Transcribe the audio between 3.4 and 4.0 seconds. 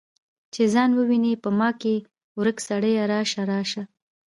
راشه